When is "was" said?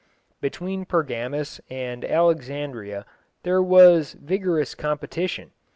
3.61-4.13